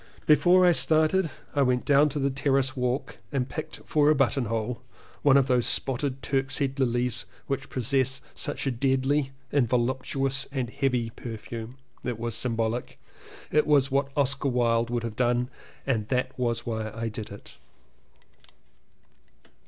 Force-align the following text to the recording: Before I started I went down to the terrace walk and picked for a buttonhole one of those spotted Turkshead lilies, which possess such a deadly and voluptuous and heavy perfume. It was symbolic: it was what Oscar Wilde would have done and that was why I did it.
Before 0.25 0.65
I 0.65 0.71
started 0.71 1.29
I 1.53 1.61
went 1.61 1.85
down 1.85 2.09
to 2.09 2.17
the 2.17 2.31
terrace 2.31 2.75
walk 2.75 3.19
and 3.31 3.47
picked 3.47 3.81
for 3.85 4.09
a 4.09 4.15
buttonhole 4.15 4.81
one 5.21 5.37
of 5.37 5.45
those 5.45 5.67
spotted 5.67 6.23
Turkshead 6.23 6.79
lilies, 6.79 7.25
which 7.45 7.69
possess 7.69 8.19
such 8.33 8.65
a 8.65 8.71
deadly 8.71 9.29
and 9.51 9.69
voluptuous 9.69 10.47
and 10.51 10.71
heavy 10.71 11.11
perfume. 11.11 11.77
It 12.03 12.17
was 12.17 12.33
symbolic: 12.33 12.99
it 13.51 13.67
was 13.67 13.91
what 13.91 14.09
Oscar 14.17 14.49
Wilde 14.49 14.89
would 14.89 15.03
have 15.03 15.15
done 15.15 15.51
and 15.85 16.07
that 16.07 16.31
was 16.35 16.65
why 16.65 16.89
I 16.89 17.07
did 17.07 17.29
it. 17.29 17.57